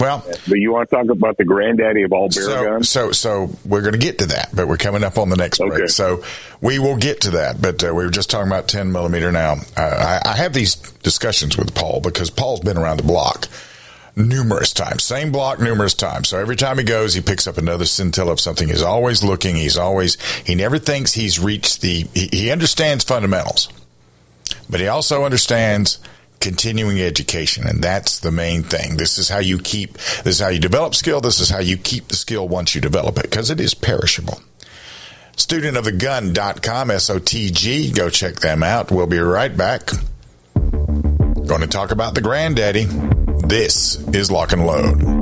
[0.01, 2.89] well, but you want to talk about the granddaddy of all bear so, guns?
[2.89, 5.59] So, so we're going to get to that, but we're coming up on the next
[5.59, 5.89] break.
[5.89, 6.25] So
[6.61, 7.61] we will get to that.
[7.61, 9.57] But uh, we were just talking about 10 millimeter now.
[9.77, 13.49] Uh, I, I have these discussions with Paul because Paul's been around the block
[14.15, 16.29] numerous times, same block numerous times.
[16.29, 18.69] So every time he goes, he picks up another scintilla of something.
[18.69, 19.57] He's always looking.
[19.57, 23.69] He's always, he never thinks he's reached the, he, he understands fundamentals,
[24.69, 25.99] but he also understands
[26.43, 27.67] continuing education.
[27.67, 28.97] And that's the main thing.
[28.99, 31.21] This is how you keep, this is how you develop skill.
[31.23, 34.41] This is how you keep the skill once you develop it because it is perishable.
[35.37, 37.93] Studentofthegun.com, S-O-T-G.
[37.93, 38.91] Go check them out.
[38.91, 39.91] We'll be right back.
[40.55, 42.85] Going to talk about the granddaddy.
[43.47, 45.22] This is Lock and Load.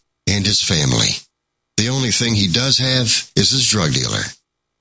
[0.31, 1.09] and his family.
[1.77, 4.23] The only thing he does have is his drug dealer.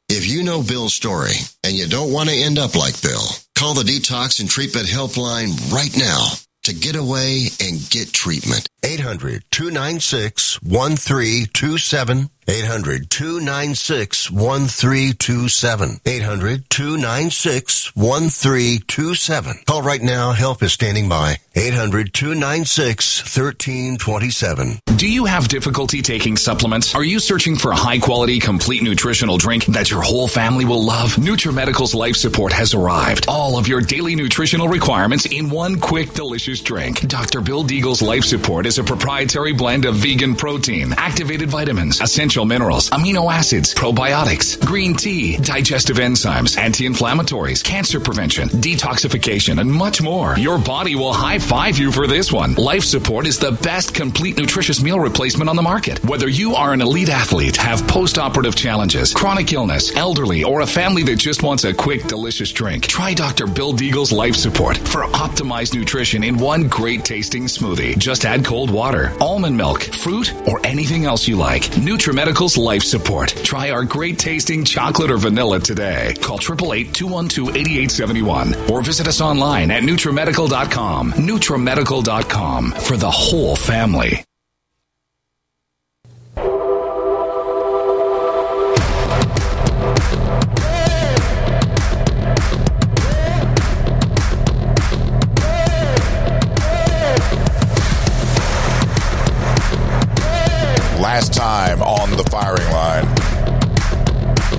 [0.08, 1.34] If you know Bill's story
[1.64, 3.22] and you don't want to end up like Bill,
[3.58, 6.28] call the Detox and Treatment Helpline right now
[6.64, 8.68] to get away and get treatment.
[8.82, 12.30] 800 296 1327.
[12.48, 16.00] 800 296 1327.
[16.04, 19.54] 800 296 1327.
[19.66, 20.32] Call right now.
[20.32, 21.36] Help is standing by.
[21.54, 24.80] 800 296 1327.
[24.96, 26.94] Do you have difficulty taking supplements?
[26.94, 30.84] Are you searching for a high quality, complete nutritional drink that your whole family will
[30.84, 31.14] love?
[31.16, 33.26] NutriMedical's Life Support has arrived.
[33.28, 37.06] All of your daily nutritional requirements in one quick, delicious drink.
[37.06, 37.40] Dr.
[37.40, 42.88] Bill Deagle's Life Support is a proprietary blend of vegan protein, activated vitamins, essential minerals,
[42.90, 50.38] amino acids, probiotics, green tea, digestive enzymes, anti-inflammatories, cancer prevention, detoxification, and much more.
[50.38, 52.54] Your body will high five you for this one.
[52.54, 56.04] Life Support is the best complete nutritious meal replacement on the market.
[56.04, 61.02] Whether you are an elite athlete, have post-operative challenges, chronic illness, elderly, or a family
[61.02, 63.48] that just wants a quick, delicious drink, try Dr.
[63.48, 67.98] Bill Deagle's Life Support for optimized nutrition in one great tasting smoothie.
[67.98, 71.62] Just add cold water, almond milk, fruit, or anything else you like.
[71.62, 73.28] NutriMedical's Life Support.
[73.42, 76.14] Try our great tasting chocolate or vanilla today.
[76.20, 81.12] Call 888-212-8871 or visit us online at NutriMedical.com.
[81.12, 84.22] NutriMedical.com for the whole family.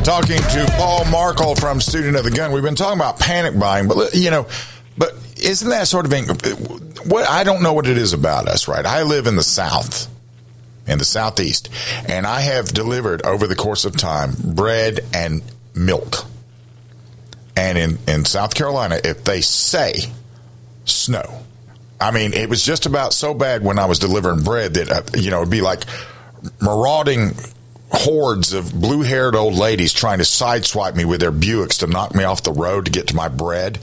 [0.04, 2.52] Talking to Paul Markel from Student of the Gun.
[2.52, 4.48] We've been talking about panic buying, but you know,
[4.98, 8.84] but isn't that sort of what I don't know what it is about us, right?
[8.84, 10.08] I live in the South,
[10.88, 11.70] in the Southeast,
[12.10, 15.44] and I have delivered over the course of time bread and
[15.76, 16.26] milk.
[17.56, 20.12] And in, in South Carolina, if they say
[20.84, 21.44] snow,
[22.00, 25.02] I mean, it was just about so bad when I was delivering bread that, uh,
[25.16, 25.84] you know, it'd be like
[26.60, 27.34] marauding
[27.92, 32.16] hordes of blue haired old ladies trying to sideswipe me with their Buicks to knock
[32.16, 33.80] me off the road to get to my bread.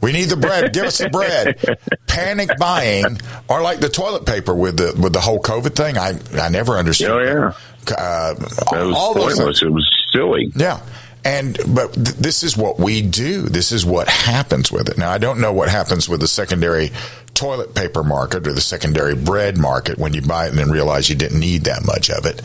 [0.00, 0.72] We need the bread.
[0.72, 1.78] Give us the bread.
[2.08, 5.96] Panic buying, or like the toilet paper with the with the whole COVID thing.
[5.96, 7.10] I I never understood.
[7.10, 7.52] Oh yeah,
[7.96, 8.34] uh,
[8.74, 9.60] all those pointless.
[9.60, 9.62] things.
[9.62, 10.52] It was silly.
[10.56, 10.80] Yeah.
[11.24, 13.42] And but th- this is what we do.
[13.42, 14.98] This is what happens with it.
[14.98, 16.90] Now I don't know what happens with the secondary
[17.34, 21.08] toilet paper market or the secondary bread market when you buy it and then realize
[21.08, 22.42] you didn't need that much of it.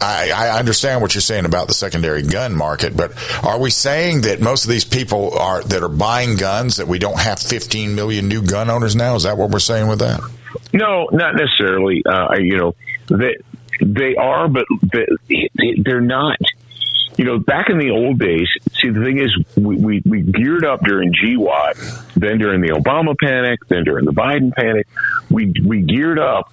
[0.00, 3.12] I, I understand what you're saying about the secondary gun market, but
[3.44, 6.98] are we saying that most of these people are that are buying guns that we
[6.98, 9.14] don't have 15 million new gun owners now?
[9.14, 10.20] Is that what we're saying with that?
[10.72, 12.02] No, not necessarily.
[12.06, 12.74] Uh, you know,
[13.06, 13.36] they
[13.80, 15.48] they are, but they,
[15.82, 16.38] they're not.
[17.16, 20.64] You know, back in the old days, see, the thing is, we, we, we geared
[20.64, 24.88] up during GWOT, then during the Obama panic, then during the Biden panic.
[25.30, 26.52] We we geared up,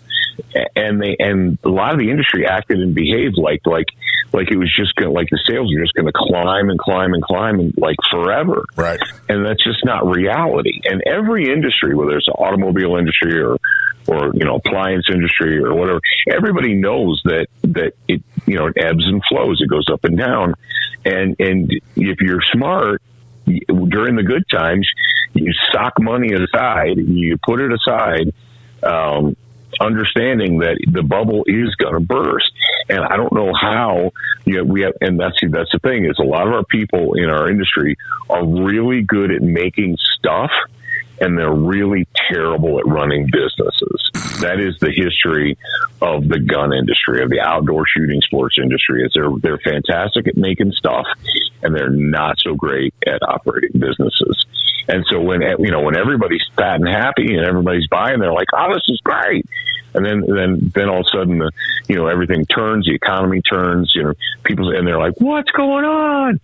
[0.76, 3.88] and they and a lot of the industry acted and behaved like like
[4.34, 7.14] like it was just gonna, like the sales are just going to climb and climb
[7.14, 8.64] and climb and like forever.
[8.76, 9.00] Right.
[9.28, 10.82] And that's just not reality.
[10.86, 13.58] And every industry, whether it's the automobile industry or
[14.08, 18.78] or you know appliance industry or whatever, everybody knows that that it you know it
[18.78, 19.62] ebbs and flows.
[19.62, 20.56] It goes up and down.
[21.06, 23.02] And and if you're smart
[23.46, 24.88] during the good times,
[25.34, 28.34] you sock money aside, you put it aside.
[28.84, 29.36] Um,
[29.80, 32.52] understanding that the bubble is going to burst.
[32.90, 34.12] And I don't know how
[34.46, 37.14] you know, we have, and that's that's the thing is a lot of our people
[37.14, 37.98] in our industry
[38.30, 40.52] are really good at making stuff,
[41.20, 44.40] and they're really terrible at running businesses.
[44.42, 45.58] That is the history
[46.02, 49.06] of the gun industry, of the outdoor shooting sports industry.
[49.06, 51.06] Is they're they're fantastic at making stuff,
[51.62, 54.46] and they're not so great at operating businesses.
[54.88, 58.48] And so when you know when everybody's fat and happy and everybody's buying, they're like,
[58.54, 59.46] "Oh, this is great."
[59.94, 61.52] And then then then all of a sudden, the,
[61.88, 63.94] you know, everything turns, the economy turns.
[63.96, 64.14] You know,
[64.44, 66.40] people and they're like, "What's going on?"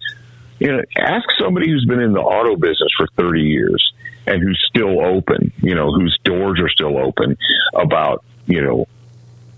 [0.60, 3.94] You know, ask somebody who's been in the auto business for thirty years
[4.26, 5.52] and who's still open.
[5.62, 7.38] You know, whose doors are still open
[7.74, 8.88] about you know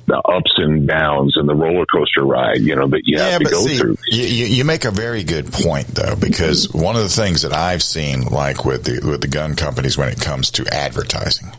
[0.10, 3.50] the ups and downs and the roller coaster ride, you know, that you have to
[3.50, 3.98] go see, through.
[4.08, 7.54] You, you you make a very good point though, because one of the things that
[7.54, 11.52] I've seen, like with the with the gun companies, when it comes to advertising,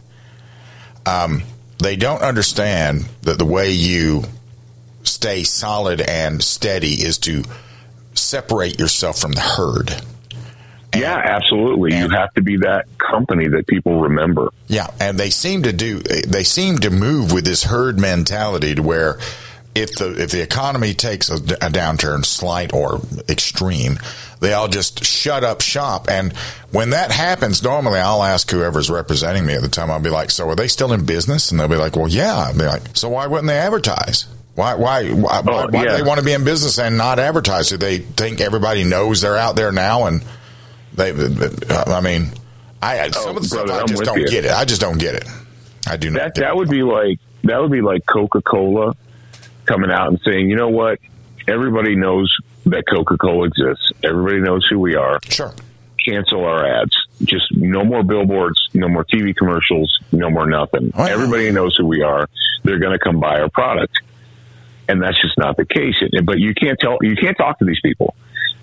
[1.07, 1.43] um,
[1.79, 4.25] they don't understand that the way you
[5.05, 7.45] stay solid and steady is to
[8.15, 10.03] separate yourself from the herd.
[10.95, 11.97] Yeah, absolutely.
[11.97, 14.51] you have to be that company that people remember.
[14.67, 15.99] Yeah, and they seem to do.
[16.01, 19.19] They seem to move with this herd mentality to where
[19.75, 23.99] if the if the economy takes a, a downturn, slight or extreme,
[24.41, 26.09] they all just shut up shop.
[26.09, 26.33] And
[26.73, 29.91] when that happens, normally I'll ask whoever's representing me at the time.
[29.91, 32.47] I'll be like, "So are they still in business?" And they'll be like, "Well, yeah."
[32.49, 34.27] I'll be like, "So why wouldn't they advertise?"
[34.57, 37.69] Why, why, why, why, why do they want to be in business and not advertise?
[37.71, 40.05] Do they think everybody knows they're out there now?
[40.05, 40.23] And
[40.95, 41.11] they,
[41.69, 42.31] I mean,
[42.83, 44.29] I some of the oh, stuff I I'm just don't you.
[44.29, 44.53] get it.
[44.53, 45.25] I just don't get it.
[45.87, 46.19] I do not.
[46.19, 48.95] That that would be like that would be like Coca Cola
[49.67, 50.99] coming out and saying, you know what,
[51.47, 52.35] everybody knows
[52.67, 53.93] that Coca Cola exists.
[54.03, 55.21] Everybody knows who we are.
[55.25, 55.55] Sure.
[56.05, 56.97] Cancel our ads.
[57.23, 60.93] Just no more billboards, no more TV commercials, no more nothing.
[60.97, 62.29] Everybody knows who we are.
[62.65, 64.01] They're going to come buy our product,
[64.89, 65.95] and that's just not the case.
[66.25, 66.99] But you can't tell.
[67.03, 68.15] You can't talk to these people.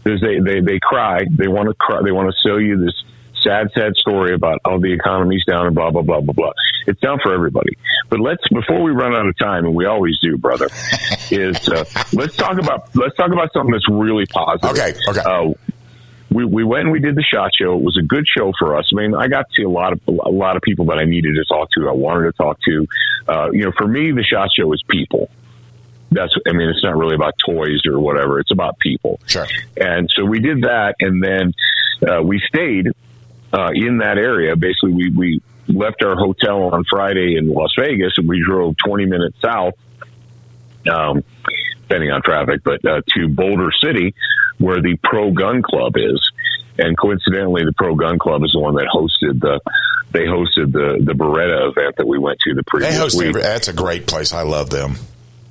[0.07, 1.25] There's they they they cry.
[1.29, 1.99] They want to cry.
[2.01, 2.93] They want to sell you this
[3.43, 6.53] sad, sad story about oh the economy's down and blah blah blah blah blah.
[6.85, 7.77] It's down for everybody.
[8.07, 10.69] But let's before we run out of time, and we always do, brother,
[11.29, 11.83] is uh,
[12.13, 14.69] let's talk about let's talk about something that's really positive.
[14.71, 14.93] Okay.
[15.09, 15.19] Okay.
[15.19, 15.53] Uh,
[16.29, 17.73] we, we went and we did the shot show.
[17.77, 18.89] It was a good show for us.
[18.93, 21.03] I mean, I got to see a lot of a lot of people that I
[21.03, 21.89] needed to talk to.
[21.89, 22.87] I wanted to talk to.
[23.27, 25.29] Uh, you know, for me, the shot show is people.
[26.11, 26.33] That's.
[26.47, 28.39] I mean, it's not really about toys or whatever.
[28.39, 29.19] It's about people.
[29.25, 29.45] Sure.
[29.75, 31.53] And so we did that, and then
[32.07, 32.87] uh, we stayed
[33.53, 34.55] uh, in that area.
[34.55, 39.05] Basically, we we left our hotel on Friday in Las Vegas, and we drove 20
[39.05, 39.73] minutes south.
[40.89, 41.23] Um,
[41.81, 44.13] depending on traffic, but uh, to Boulder City,
[44.57, 46.19] where the Pro Gun Club is.
[46.77, 49.59] And coincidentally, the Pro Gun Club is the one that hosted the
[50.11, 53.33] they hosted the the Beretta event that we went to the They previous host week.
[53.33, 54.31] that's a great place.
[54.31, 54.95] I love them.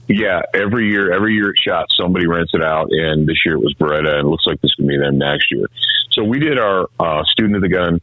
[0.08, 3.60] Yeah, every year, every year it shot, somebody rents it out, and this year it
[3.60, 5.66] was Beretta, and it looks like this could be them next year.
[6.12, 8.00] So we did our uh, student of the gun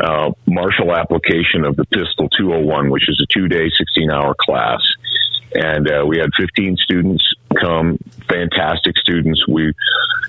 [0.00, 4.80] uh, martial application of the pistol 201, which is a two day, 16 hour class,
[5.54, 7.24] and uh, we had 15 students
[7.58, 7.98] come,
[8.28, 9.46] fantastic students.
[9.48, 9.74] We it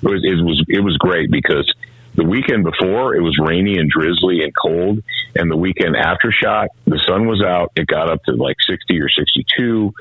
[0.02, 1.70] was it was it was great because
[2.18, 5.02] the weekend before it was rainy and drizzly and cold.
[5.36, 7.70] And the weekend after shot the sun was out.
[7.76, 9.94] It got up to like 60 or 62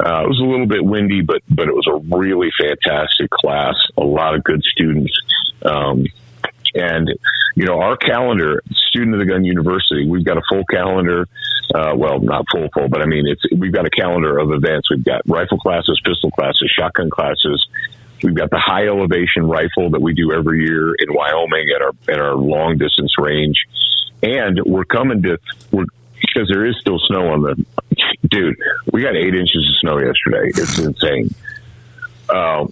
[0.00, 3.74] uh, it was a little bit windy but but it was a really fantastic class
[3.96, 5.12] a lot of good students.
[5.62, 6.06] Um,
[6.74, 7.08] and
[7.54, 11.28] you know our calendar student of the gun university we've got a full calendar
[11.74, 14.90] uh, well not full full but i mean it's we've got a calendar of events.
[14.90, 17.66] We've got rifle classes pistol classes shotgun classes
[18.24, 21.92] We've got the high elevation rifle that we do every year in Wyoming at our
[22.08, 23.56] at our long distance range,
[24.22, 25.38] and we're coming to
[25.70, 25.84] we're
[26.20, 27.64] because there is still snow on the
[28.28, 28.56] dude.
[28.90, 30.48] We got eight inches of snow yesterday.
[30.48, 31.34] It's insane.
[32.28, 32.66] Uh,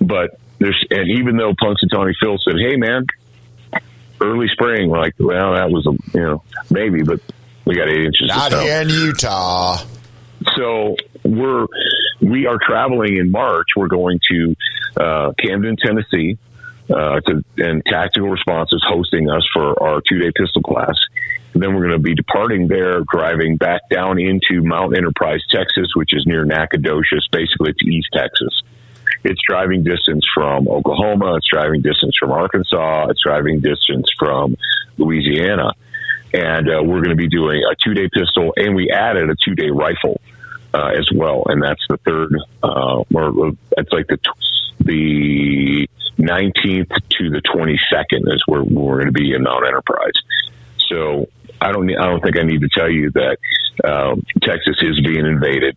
[0.00, 3.06] but there's and even though Punxsutawney Phil said, "Hey man,
[4.20, 7.20] early spring," like, well, that was a you know maybe, but
[7.64, 8.28] we got eight inches.
[8.28, 8.66] Not of snow.
[8.66, 9.78] here in Utah.
[10.56, 11.66] So we're
[12.20, 13.68] we are traveling in March.
[13.76, 14.56] We're going to
[14.96, 16.38] uh, Camden, Tennessee,
[16.90, 20.96] uh, to, and Tactical Response is hosting us for our two day pistol class.
[21.54, 25.88] And then we're going to be departing there, driving back down into Mount Enterprise, Texas,
[25.94, 27.26] which is near Nacogdoches.
[27.32, 28.62] Basically, it's East Texas.
[29.24, 31.36] It's driving distance from Oklahoma.
[31.36, 33.06] It's driving distance from Arkansas.
[33.08, 34.56] It's driving distance from
[34.98, 35.72] Louisiana.
[36.34, 39.36] And uh, we're going to be doing a two day pistol, and we added a
[39.44, 40.20] two day rifle
[40.74, 41.44] uh, as well.
[41.46, 44.18] And that's the third, uh, or it's like the
[44.80, 45.88] the
[46.18, 50.12] 19th to the 22nd is where we're going to be in Mount Enterprise.
[50.88, 51.28] So
[51.60, 53.38] I don't, I don't think I need to tell you that
[53.84, 55.76] um, Texas is being invaded.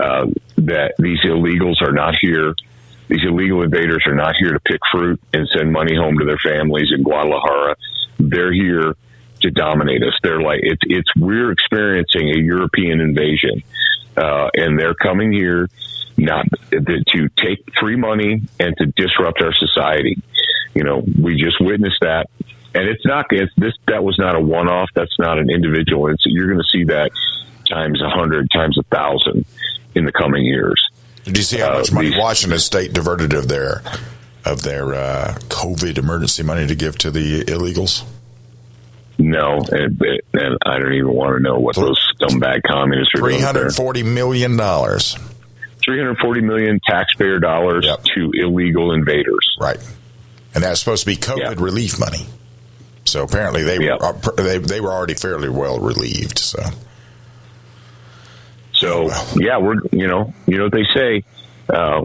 [0.00, 2.54] Uh, that these illegals are not here.
[3.08, 6.38] These illegal invaders are not here to pick fruit and send money home to their
[6.38, 7.76] families in Guadalajara.
[8.18, 8.94] They're here
[9.42, 10.14] to dominate us.
[10.22, 13.62] They're like it's it's we're experiencing a European invasion,
[14.16, 15.68] uh, and they're coming here
[16.16, 20.22] not to take free money and to disrupt our society.
[20.74, 22.28] You know, we just witnessed that,
[22.74, 24.90] and it's not it's this that was not a one off.
[24.94, 26.08] That's not an individual.
[26.08, 27.10] It's you're going to see that
[27.68, 29.46] times a hundred, times a thousand
[29.94, 30.80] in the coming years.
[31.24, 33.82] Did you see how much money Washington State diverted of their
[34.44, 38.04] of their uh, COVID emergency money to give to the illegals?
[39.20, 40.00] No, and,
[40.32, 43.44] and I don't even want to know what those scumbag communists are Three doing.
[43.44, 45.16] hundred forty million dollars.
[45.84, 49.56] 340 million taxpayer dollars to illegal invaders.
[49.58, 49.78] Right.
[50.54, 52.26] And that's supposed to be COVID relief money.
[53.06, 56.38] So apparently they were uh, they they were already fairly well relieved.
[56.38, 56.62] So
[58.72, 61.24] So yeah, we're you know you know what they say.
[61.68, 62.04] Uh,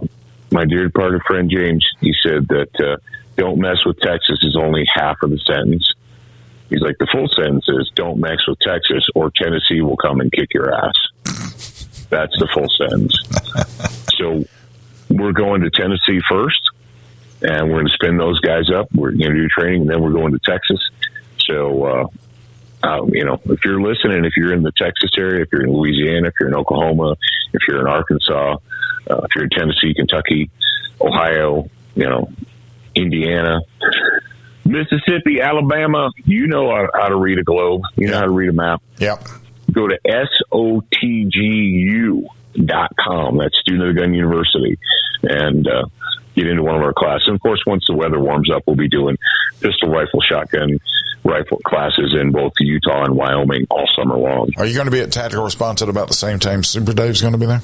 [0.51, 2.97] my dear departed friend James, he said that uh,
[3.35, 5.91] "Don't mess with Texas" is only half of the sentence.
[6.69, 10.31] He's like the full sentence is "Don't mess with Texas, or Tennessee will come and
[10.31, 10.95] kick your ass."
[12.09, 13.17] That's the full sentence.
[14.17, 14.45] so
[15.09, 16.61] we're going to Tennessee first,
[17.41, 18.87] and we're going to spin those guys up.
[18.93, 20.79] We're going to do training, and then we're going to Texas.
[21.39, 22.07] So, uh,
[22.83, 25.73] uh, you know, if you're listening, if you're in the Texas area, if you're in
[25.73, 27.15] Louisiana, if you're in Oklahoma,
[27.53, 28.57] if you're in Arkansas,
[29.09, 30.49] uh, if you're in Tennessee, Kentucky,
[31.01, 32.31] Ohio, you know,
[32.95, 33.61] Indiana,
[34.65, 37.83] Mississippi, Alabama, you know how, how to read a globe.
[37.95, 38.81] You know how to read a map.
[38.97, 39.23] Yep.
[39.71, 39.97] Go to
[40.51, 42.25] SOTGU
[42.65, 43.37] dot com.
[43.37, 44.77] That's Student of the Gun University,
[45.23, 45.85] and uh,
[46.35, 47.27] get into one of our classes.
[47.27, 49.17] And of course, once the weather warms up, we'll be doing
[49.59, 50.79] pistol, rifle, shotgun,
[51.23, 54.51] rifle classes in both Utah and Wyoming all summer long.
[54.57, 57.21] Are you going to be at Tactical Response at about the same time Super Dave's
[57.21, 57.61] going to be there?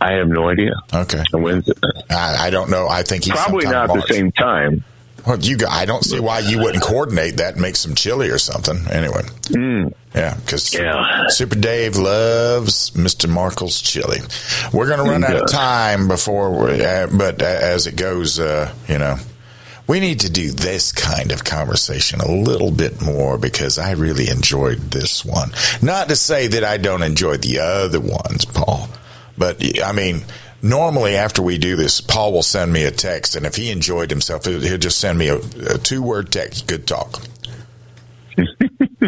[0.00, 0.74] I have no idea.
[0.94, 1.24] Okay.
[1.32, 1.76] When's it?
[2.08, 2.86] I, I don't know.
[2.88, 4.84] I think he's Probably not in the same time.
[5.26, 8.38] Well, you I don't see why you wouldn't coordinate that and make some chili or
[8.38, 8.86] something.
[8.90, 9.22] Anyway.
[9.48, 9.92] Mm.
[10.14, 11.26] Yeah, because Yeah.
[11.28, 13.28] Super Dave loves Mr.
[13.28, 14.20] Markel's chili.
[14.72, 18.72] We're going to run out of time before, we, uh, but as it goes, uh,
[18.88, 19.16] you know,
[19.86, 24.28] we need to do this kind of conversation a little bit more because I really
[24.28, 25.50] enjoyed this one.
[25.80, 28.88] Not to say that I don't enjoy the other ones, Paul,
[29.36, 30.24] but I mean,
[30.62, 34.10] normally after we do this, Paul will send me a text, and if he enjoyed
[34.10, 37.22] himself, he'll just send me a, a two word text, good talk.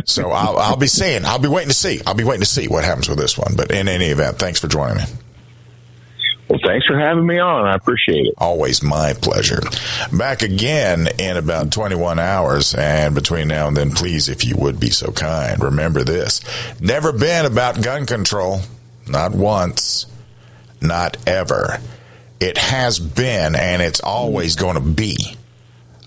[0.05, 2.68] so I'll, I'll be seeing, I'll be waiting to see, I'll be waiting to see
[2.68, 3.55] what happens with this one.
[3.57, 5.05] But in any event, thanks for joining me.
[6.51, 7.64] Well, thanks for having me on.
[7.64, 8.34] I appreciate it.
[8.36, 9.61] Always my pleasure.
[10.12, 12.74] Back again in about 21 hours.
[12.74, 16.40] And between now and then, please, if you would be so kind, remember this.
[16.80, 18.62] Never been about gun control.
[19.07, 20.07] Not once.
[20.81, 21.78] Not ever.
[22.41, 24.61] It has been and it's always mm.
[24.61, 25.16] going to be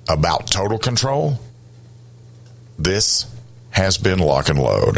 [0.09, 1.39] about total control.
[2.79, 3.25] This
[3.69, 4.97] has been Lock and Load.